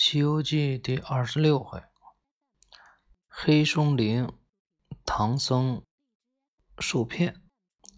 [0.00, 1.82] 西游记第二十六回：
[3.26, 4.32] 黑松林
[5.04, 5.82] 唐僧
[6.78, 7.42] 受骗，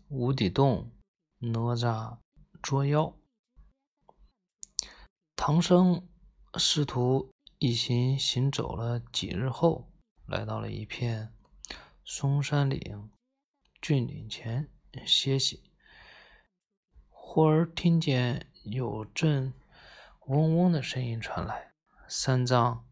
[0.08, 0.96] 无底洞
[1.40, 2.16] 哪吒
[2.62, 3.14] 捉妖。
[5.36, 6.08] 唐僧
[6.54, 9.92] 师徒一行行走了几日后，
[10.26, 11.34] 来到了一片
[12.02, 13.10] 松山岭
[13.82, 14.70] 峻岭前
[15.04, 15.70] 歇息。
[17.10, 19.52] 忽而听见有阵
[20.20, 21.69] 嗡嗡的声音传来。
[22.12, 22.88] 三藏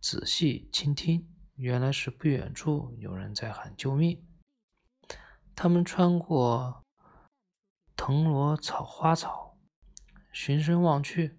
[0.00, 4.26] 仔细倾听，原来是不远处有人在喊救命。
[5.54, 6.82] 他们穿过
[7.94, 9.56] 藤萝草花草，
[10.32, 11.38] 循声望去，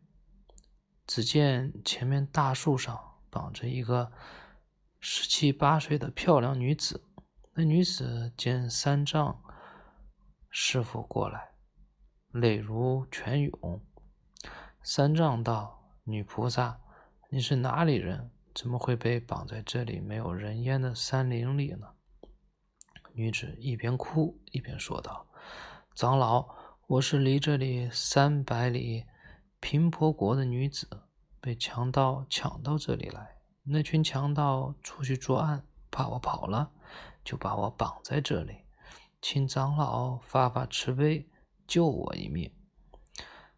[1.05, 4.09] 只见前面大树上绑着一个
[5.01, 7.03] 十七八岁的漂亮女子。
[7.55, 9.43] 那女子见三藏
[10.49, 11.51] 师傅过来，
[12.31, 13.85] 泪如泉涌。
[14.81, 16.79] 三藏道：“女菩萨。”
[17.29, 18.31] 你是哪里人？
[18.55, 21.87] 怎么会被绑在这里没有人烟的山林里呢？
[23.11, 25.27] 女子一边哭一边说道
[25.93, 26.47] ：“长老，
[26.87, 29.03] 我是离这里三百里
[29.59, 30.87] 平婆国的女子，
[31.41, 33.35] 被强盗抢到这里来。
[33.63, 36.71] 那群强盗出去作案，怕我跑了，
[37.25, 38.61] 就把我绑在这里，
[39.21, 41.27] 请长老发发慈悲，
[41.67, 42.49] 救我一命。”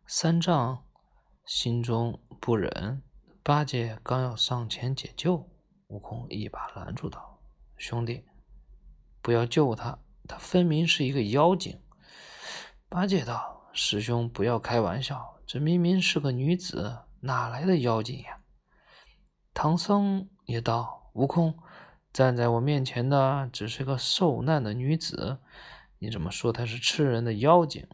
[0.07, 0.83] 三藏
[1.45, 3.03] 心中不忍。
[3.49, 5.49] 八戒刚要上前解救，
[5.87, 7.39] 悟空一把拦住道
[7.77, 8.23] ：“兄弟，
[9.23, 9.97] 不要救他，
[10.27, 11.81] 他分明是一个妖精。”
[12.89, 18.39] 八戒道：“师兄不要开玩笑，这明明是个女子，哪来的妖精呀？”
[19.55, 21.57] 唐僧也道：“悟空，
[22.13, 25.39] 站在我面前的只是个受难的女子，
[25.97, 27.87] 你怎么说她是吃人的妖精？”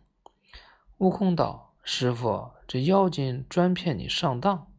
[1.00, 4.70] 悟空道：“师傅，这妖精专骗你上当。”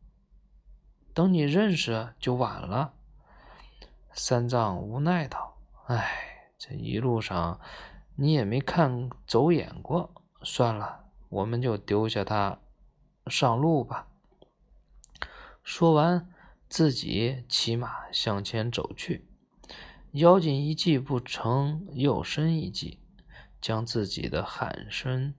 [1.16, 2.92] 等你认识就晚了。
[4.12, 5.56] 三藏无奈道
[5.88, 7.58] ：“哎，这一路上
[8.16, 12.58] 你也没看走眼过，算了，我们就丢下他
[13.28, 14.08] 上路吧。”
[15.64, 16.28] 说完，
[16.68, 19.26] 自己骑马向前走去。
[20.12, 23.00] 妖精一计不成，又生一计，
[23.62, 25.32] 将自己的喊声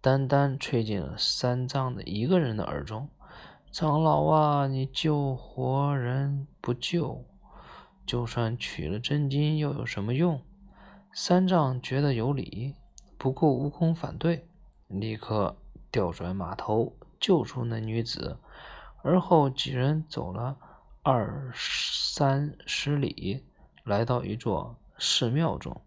[0.00, 3.10] 单单吹进了三藏的一个人的耳中。
[3.70, 7.24] 长老啊，你救活人不救，
[8.06, 10.40] 就算取了真经又有什么用？
[11.12, 12.74] 三藏觉得有理，
[13.18, 14.48] 不顾悟空反对，
[14.88, 15.56] 立刻
[15.92, 18.38] 调转马头救出那女子。
[19.02, 20.56] 而后几人走了
[21.02, 23.44] 二三十里，
[23.84, 25.80] 来到一座寺庙中。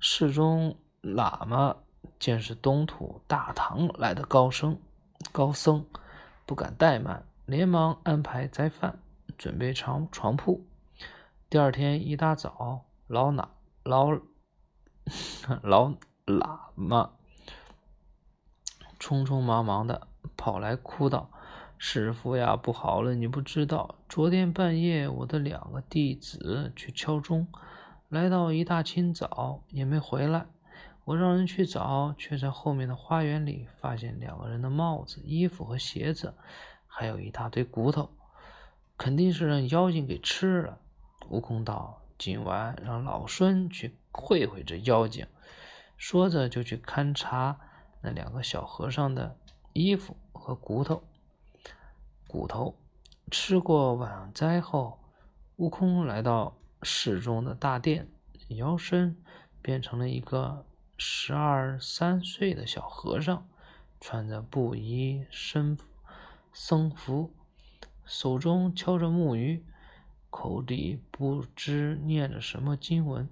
[0.00, 1.76] 寺中喇嘛
[2.18, 4.78] 见是东土大唐来的高僧，
[5.32, 5.84] 高僧。
[6.50, 8.98] 不敢怠慢，连忙安排斋饭，
[9.38, 10.66] 准备床床铺。
[11.48, 13.50] 第二天一大早，老喇
[13.84, 14.10] 老
[15.62, 15.92] 老
[16.26, 17.12] 喇嘛
[18.98, 21.30] 匆匆忙忙的跑来，哭道
[21.78, 23.14] ：“师傅呀，不好了！
[23.14, 27.46] 你不知道，昨天半夜我的两个弟子去敲钟，
[28.08, 30.46] 来到一大清早也没回来。
[31.10, 36.34] 我让人去找，却在后面的花园里发现两个人的帽子、衣服和鞋子，
[36.86, 38.10] 还有一大堆骨头，
[38.96, 40.78] 肯定是让妖精给吃了。
[41.28, 45.26] 悟空道：“今晚让老孙去会会这妖精。”
[45.98, 47.58] 说着就去勘察
[48.02, 49.36] 那两个小和尚的
[49.72, 51.02] 衣服和骨头。
[52.28, 52.76] 骨头
[53.32, 55.00] 吃过晚斋后，
[55.56, 58.06] 悟空来到寺中的大殿，
[58.50, 59.16] 摇身
[59.60, 60.64] 变成了一个。
[61.02, 63.48] 十二三岁的小和尚，
[64.02, 65.78] 穿着布衣僧
[66.52, 67.32] 僧服，
[68.04, 69.64] 手中敲着木鱼，
[70.28, 73.26] 口里不知念着什么经文。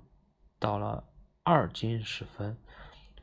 [0.58, 1.04] 到了
[1.42, 2.56] 二更时分，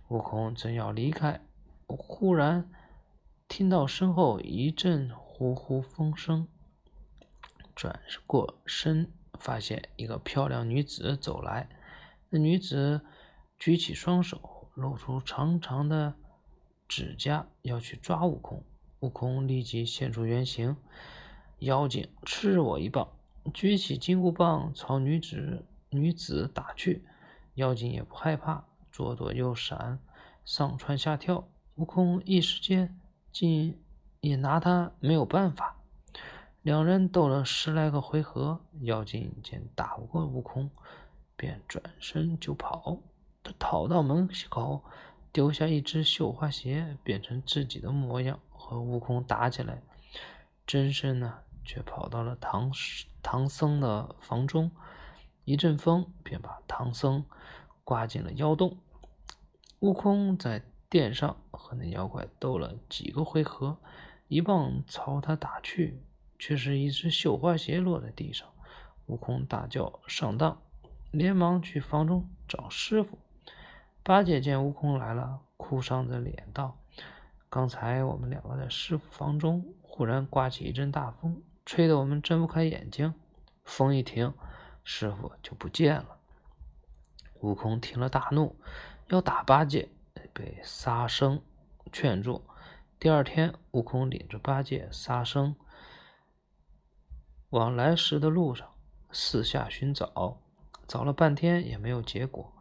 [0.09, 1.41] 悟空正要离开，
[1.88, 2.69] 忽然
[3.47, 6.47] 听到身后一阵呼呼风声，
[7.75, 11.67] 转过身，发现一个漂亮女子走来。
[12.29, 13.02] 那女子。
[13.57, 16.16] 举起双手，露出长长的
[16.87, 18.63] 指甲，要去抓悟空。
[18.99, 20.78] 悟空立即现出原形，
[21.59, 23.07] 妖精吃我一棒，
[23.53, 27.05] 举起金箍棒朝女子女子打去。
[27.55, 29.99] 妖精也不害怕，左躲右闪，
[30.43, 31.47] 上蹿下跳。
[31.75, 32.99] 悟空一时间
[33.31, 33.81] 竟
[34.22, 35.78] 也拿他没有办法。
[36.61, 40.69] 两人斗了十来个回合，妖精见打不过悟空，
[41.35, 42.99] 便转身就跑。
[43.45, 44.83] 他逃到门口，
[45.31, 49.83] 丢下一只绣花鞋，变成自己的模样，和悟空打起来。
[50.65, 52.71] 真身呢，却跑到了唐
[53.21, 54.71] 唐僧的房中，
[55.43, 57.23] 一阵风便把唐僧
[57.83, 58.79] 刮进了妖洞。
[59.81, 63.77] 悟空在殿上和那妖怪斗了几个回合，
[64.27, 66.01] 一棒朝他打去，
[66.39, 68.47] 却是一只绣花鞋落在地上。
[69.05, 70.59] 悟空大叫上当，
[71.11, 73.19] 连忙去房中找师傅。
[74.07, 76.78] 八戒见悟空来了，哭丧着脸道
[77.49, 83.16] ：“刚才我们两个在师傅房中，忽然刮起一阵大风，吹得我们睁不开眼睛。
[83.63, 84.31] 风一停，
[84.84, 86.19] 师傅就不见了。”
[87.41, 88.55] 悟空听了大怒，
[89.07, 89.90] 要打八戒，
[90.31, 91.41] 被沙僧
[91.91, 92.43] 劝住。
[92.99, 95.55] 第二天，悟空领着八戒、沙僧
[97.49, 98.69] 往来时的路上。
[99.11, 100.37] 四下寻找，
[100.87, 102.52] 找了半天也没有结果。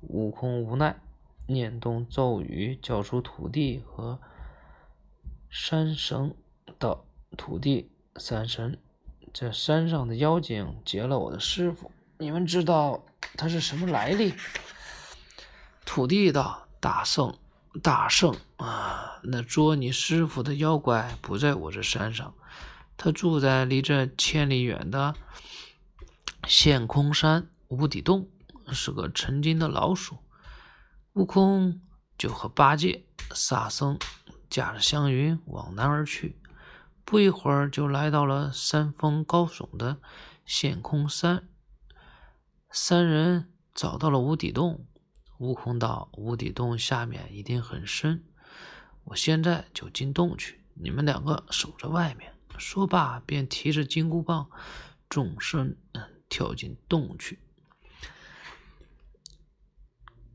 [0.00, 1.00] 悟空无奈，
[1.46, 4.18] 念动咒语，叫出土地和
[5.48, 6.34] 山神
[6.78, 7.04] 道
[7.36, 8.78] ：“土地、山神，
[9.32, 13.04] 这山上的妖精劫了我的师傅，你们知道
[13.36, 14.34] 他是什么来历？”
[15.84, 17.36] 土地道：“大圣，
[17.82, 19.20] 大圣啊！
[19.24, 22.32] 那捉你师傅的妖怪不在我这山上，
[22.96, 25.14] 他住在离这千里远的。”
[26.48, 28.26] 陷空山无底洞
[28.72, 30.18] 是个成精的老鼠，
[31.14, 31.80] 悟空
[32.16, 33.98] 就和八戒、沙僧
[34.48, 36.38] 驾着祥云往南而去。
[37.04, 39.98] 不一会儿，就来到了山峰高耸的
[40.44, 41.48] 陷空山。
[42.70, 44.86] 三人找到了无底洞，
[45.38, 48.24] 悟空道：“无底洞下面一定很深，
[49.04, 54.50] 我现在就进洞去，你们两个守着外面。”说罢，便提着金箍棒，
[55.08, 55.76] 纵身。
[56.32, 57.40] 跳进洞去，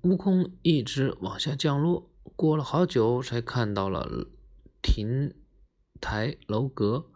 [0.06, 4.28] 悟空一直往下降落，过了好久才看到了
[4.80, 5.34] 亭
[6.00, 7.10] 台楼阁。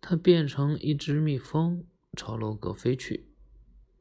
[0.00, 1.84] 他变成一只蜜蜂，
[2.16, 3.26] 朝楼阁飞去，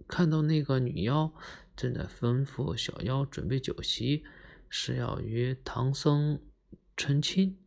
[0.07, 1.33] 看到那个女妖
[1.75, 4.23] 正在吩咐小妖准备酒席，
[4.69, 6.39] 是要与唐僧
[6.95, 7.57] 成亲。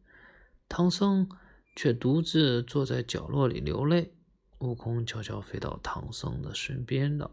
[0.68, 1.28] 唐僧
[1.74, 4.14] 却独自坐在角落里流泪。
[4.60, 7.32] 悟空悄悄飞到唐僧的身边道：“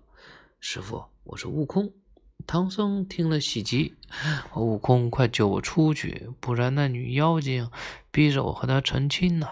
[0.59, 1.93] 师傅，我是悟空。”
[2.47, 3.95] 唐僧听了喜极
[4.55, 7.69] ：“悟空，快救我出去，不然那女妖精
[8.11, 9.47] 逼着我和她成亲呢。”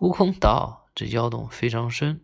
[0.00, 2.20] 悟空道：“这妖洞非常深，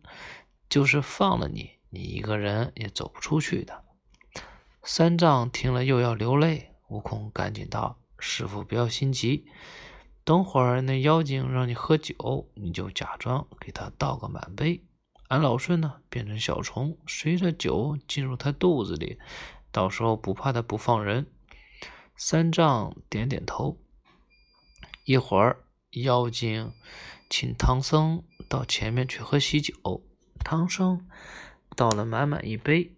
[0.69, 3.85] 就是放了你，你一个人也走不出去的。”
[4.83, 9.47] 三藏听了又要流泪，悟空赶紧道：“师傅，不要心急。”
[10.25, 14.83] 等会儿那妖精让你喝酒，你就假装给他倒个满杯。
[15.29, 19.19] 俺老孙呢，变成小虫，随着酒进入他肚子里，
[19.75, 21.27] 到时候不怕他不放人。
[22.17, 23.77] 三藏点点头。
[25.05, 26.73] 一会儿，妖精
[27.29, 29.75] 请唐僧到前面去喝喜酒。
[30.45, 31.09] 唐僧
[31.75, 32.95] 倒了满满一杯，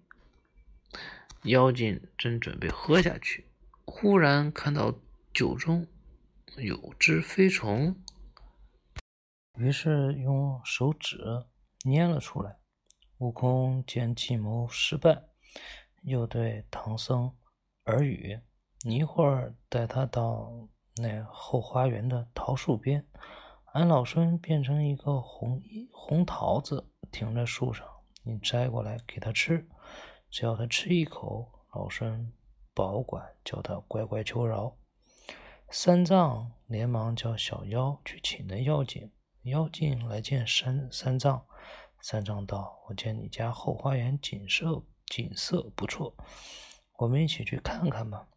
[1.44, 3.49] 妖精正准备喝下去，
[3.87, 4.94] 忽然看到
[5.32, 5.87] 酒中。
[6.58, 7.96] 有只飞虫，
[9.58, 11.19] 于是用手指
[11.84, 12.58] 捏了出来。
[13.19, 15.23] 悟空见计谋失败，
[16.06, 17.35] 又对唐僧
[17.87, 18.41] 耳语
[18.87, 23.05] ：“你一会儿带他到那后花园的桃树边，
[23.73, 25.61] 俺老孙变成一个红
[25.92, 27.85] 红桃子，停在树上，
[28.23, 29.69] 你摘过来给他吃。
[30.30, 32.33] 只要他吃一口，老孙
[32.73, 34.76] 保管叫他乖乖求饶。”
[35.71, 39.11] 三藏连忙叫小妖去请那妖精。
[39.42, 41.45] 妖精来见三三藏，
[42.00, 46.14] 三藏道：“我见你家后花园景色景色不错，
[46.98, 48.28] 我们一起去看看吧。”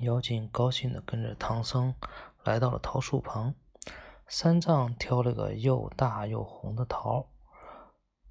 [0.00, 1.94] 妖精高兴地跟着唐僧
[2.42, 3.54] 来到了桃树旁。
[4.26, 7.30] 三藏挑了个又大又红的桃，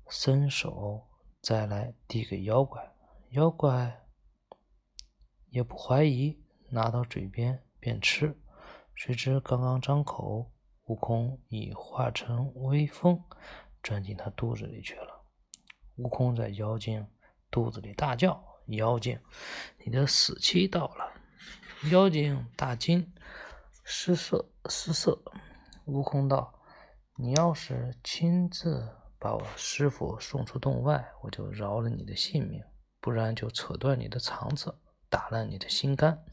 [0.09, 1.07] 伸手
[1.39, 2.95] 再来递给妖怪，
[3.29, 4.03] 妖怪
[5.49, 7.63] 也不怀疑，拿到嘴边。
[7.79, 8.41] 便吃，
[8.95, 10.49] 谁知刚刚张口，
[10.85, 13.21] 悟空已化成微风，
[13.83, 15.25] 钻进他肚子里去了。
[15.97, 17.05] 悟空在妖精
[17.53, 19.19] 肚子里大叫：“妖精，
[19.85, 21.13] 你的死期到了！”
[21.91, 23.13] 妖精大惊，
[23.83, 25.21] 失色失色。
[25.85, 26.59] 悟空道
[27.15, 32.63] ：“你要是亲自把我师傅送出洞外，我就饶了你的性命；
[32.99, 34.73] 不然就扯断你的肠子，
[35.07, 36.25] 打烂你的心肝。”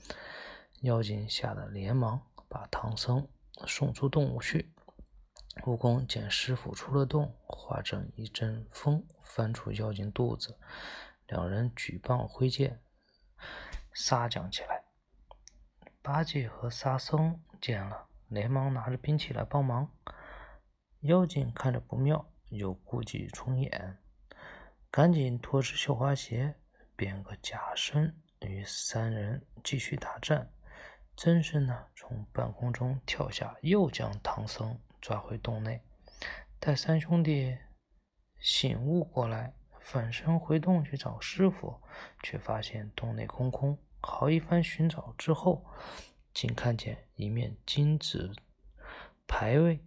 [0.80, 3.28] 妖精吓得连忙把唐僧
[3.66, 4.72] 送出洞去。
[5.66, 10.56] 悟空见师傅出了洞，化成一阵风，翻出妖精肚子。
[11.30, 12.80] 两人举棒挥剑，
[13.92, 14.84] 杀将起来。
[16.02, 19.90] 八戒和沙僧见了，连忙拿着兵器来帮忙。
[21.02, 23.99] 妖精看着不妙，又故伎重演，
[24.90, 26.56] 赶紧脱去绣花鞋，
[26.96, 30.52] 变个假身，与三人继续大战。
[31.14, 35.80] 真身呢，从半空中跳下，又将唐僧抓回洞内。
[36.58, 37.56] 待三兄弟
[38.40, 41.80] 醒悟过来，返身回洞去找师傅，
[42.22, 43.76] 却发现洞内空空。
[44.00, 45.64] 好一番寻找之后，
[46.32, 48.32] 竟看见一面金字
[49.26, 49.80] 牌位。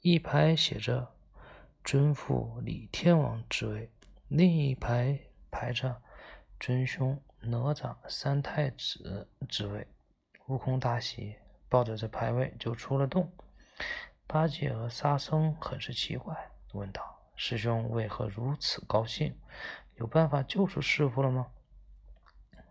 [0.00, 1.14] 一排写着
[1.84, 3.92] “尊父李天王之位”，
[4.28, 5.18] 另一排
[5.50, 6.00] 排着
[6.58, 9.86] “尊兄哪吒三太子之位”。
[10.46, 11.36] 悟空大喜，
[11.68, 13.32] 抱着这牌位就出了洞。
[14.26, 19.34] 八戒和沙僧很是奇怪，问道：“师兄为何如此高兴？
[19.94, 21.46] 有办法救出师傅了吗？”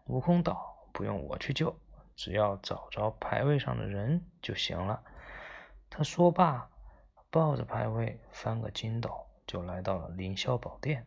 [0.06, 1.76] 悟空道：“不用我去救，
[2.16, 5.02] 只要找着牌位上的人就行了。”
[5.90, 6.70] 他说罢。
[7.30, 11.06] 抱着牌位翻个筋斗，就来到了凌霄宝殿，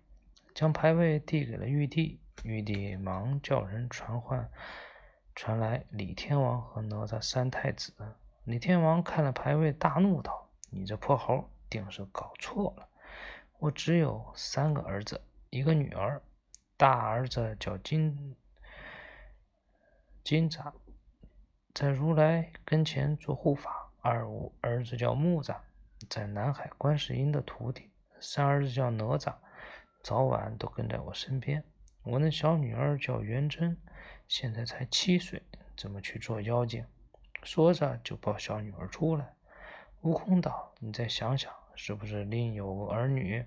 [0.54, 2.20] 将牌位递给了玉帝。
[2.44, 4.48] 玉帝忙叫人传唤，
[5.34, 7.94] 传来李天王和哪吒三太子。
[8.44, 12.86] 李天王看了牌位，大怒道：“你这破猴，定是搞错了！
[13.60, 16.22] 我只有三个儿子，一个女儿。
[16.78, 18.34] 大儿子叫金
[20.24, 20.72] 金吒，
[21.74, 25.56] 在如来跟前做护法；二五儿子叫木吒。”
[26.08, 29.34] 在南海观世音的徒弟，三儿子叫哪吒，
[30.02, 31.62] 早晚都跟在我身边。
[32.02, 33.76] 我那小女儿叫元贞，
[34.26, 35.42] 现在才七岁，
[35.76, 36.82] 怎么去做妖精？
[37.42, 39.34] 说着就抱小女儿出来。
[40.02, 43.44] 悟空道：“你再想想，是不是另有儿女？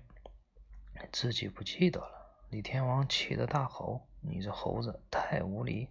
[1.10, 5.88] 自己不记得了。”李天王气得大吼：“你这猴子太无礼！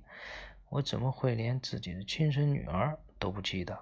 [0.70, 3.78] 我怎么会连自己的亲生女儿都不记得？”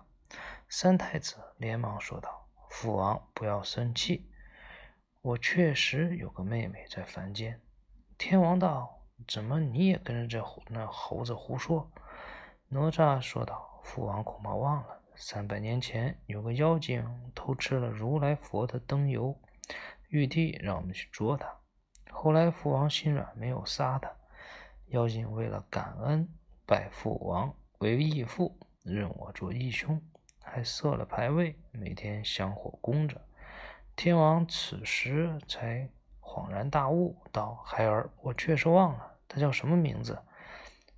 [0.70, 2.48] 三太子连忙说道。
[2.68, 4.32] 父王不要生气，
[5.22, 7.62] 我确实有个妹妹在凡间。
[8.18, 11.92] 天王道：“怎么你也跟着这那猴子胡说？”
[12.70, 19.40] 哪吒说道：“父王恐怕忘了，三百年前有个妖精偷吃了如来佛的灯油，
[20.10, 21.48] 玉帝让我们去捉他。
[22.10, 24.12] 后来父王心软，没有杀他。
[24.88, 26.28] 妖精为了感恩，
[26.66, 30.02] 拜父王为义父，认我做义兄。”
[30.42, 33.22] 还设了牌位，每天香火供着。
[33.96, 35.88] 天王此时才
[36.20, 40.18] 恍然大悟，道：“孩儿，我确实忘了，他叫什么名字？”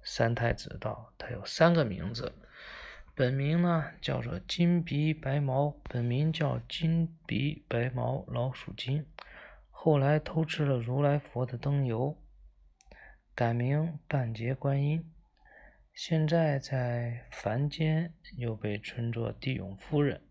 [0.01, 2.33] 三太子道：“他有三个名字，
[3.15, 9.05] 本名呢叫做金鼻白毛，本名叫金鼻白毛老鼠精。
[9.69, 12.17] 后来偷吃了如来佛的灯油，
[13.35, 15.07] 改名半截观音。”
[15.93, 20.21] 现在在凡间又被称作地勇夫人。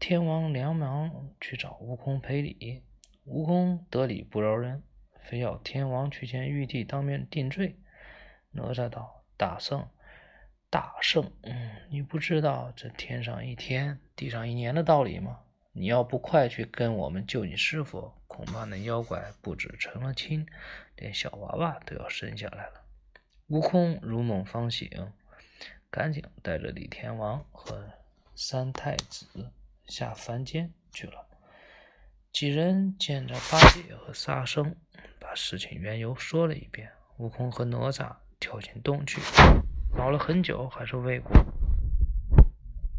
[0.00, 2.82] 天王连忙去找悟空赔礼，
[3.26, 4.82] 悟空得理不饶人，
[5.20, 7.76] 非要天王去见玉帝当面定罪。
[8.50, 9.88] 哪吒道：“大圣，
[10.72, 15.40] 大圣，嗯，你不知道这天上一天，地上一年的道理吗？
[15.72, 20.46] 你要不快去跟我们救你师傅，恐怕那妖怪不止成了亲，
[20.96, 22.86] 连小娃娃都要生下来了。”
[23.48, 24.88] 悟空如梦方醒，
[25.90, 27.86] 赶紧带着李天王和
[28.34, 29.26] 三太子
[29.88, 31.26] 下凡间去了。
[32.32, 34.74] 几人见着八戒和沙僧，
[35.20, 36.90] 把事情缘由说了一遍。
[37.18, 39.20] 悟空和哪吒跳进洞去，
[39.96, 41.32] 找了很久，还是未果。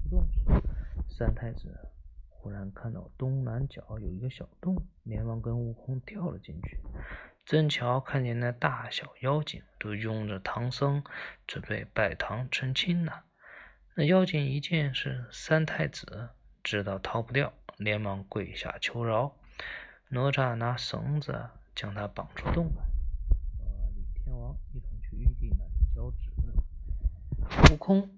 [0.03, 0.39] 出洞时，
[1.09, 1.67] 三太子
[2.29, 6.79] 忽然看到东南角有一个小洞，连忙跟悟空跳了进去。
[7.45, 11.03] 正巧看见那大小妖精都拥着唐僧，
[11.45, 13.11] 准备拜堂成亲呢。
[13.95, 16.29] 那妖精一见是三太子，
[16.63, 19.35] 知道逃不掉，连忙跪下求饶。
[20.09, 22.83] 哪吒拿绳子将他绑出洞来，
[23.57, 24.92] 和李天王一同。
[27.69, 28.09] 悟空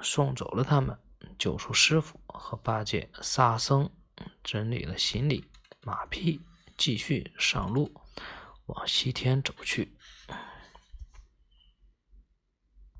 [0.00, 0.98] 送走了他们，
[1.38, 3.90] 救出师傅和八戒、沙僧，
[4.42, 5.44] 整理了行李
[5.82, 6.40] 马匹，
[6.76, 7.92] 继续上路。
[8.66, 9.96] 往西天走去。